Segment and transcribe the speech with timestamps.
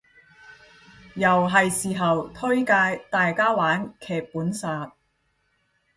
[1.13, 4.93] 又係時候推介大家玩劇本殺